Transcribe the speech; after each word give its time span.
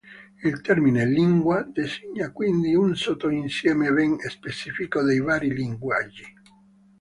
Il 0.43 0.61
termine 0.63 1.05
"lingua" 1.05 1.61
designa 1.61 2.31
quindi 2.31 2.73
un 2.73 2.95
sottoinsieme 2.95 3.91
ben 3.91 4.17
specifico 4.29 5.03
dei 5.03 5.19
vari 5.19 5.53
linguaggi. 5.53 6.25